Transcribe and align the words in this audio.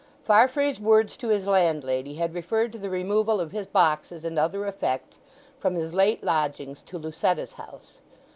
Farfrae's 0.23 0.79
words 0.79 1.15
to 1.17 1.27
his 1.27 1.45
landlady 1.45 2.15
had 2.15 2.33
referred 2.33 2.71
to 2.73 2.79
the 2.79 2.89
removal 2.89 3.39
of 3.39 3.51
his 3.51 3.67
boxes 3.67 4.25
and 4.25 4.39
other 4.39 4.65
effects 4.65 5.19
from 5.59 5.75
his 5.75 5.93
late 5.93 6.23
lodgings 6.23 6.81
to 6.81 6.97
Lucetta's 6.97 7.53
house. 7.53 7.99